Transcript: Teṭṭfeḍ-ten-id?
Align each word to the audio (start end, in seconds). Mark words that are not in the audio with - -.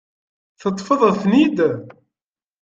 Teṭṭfeḍ-ten-id? 0.61 1.57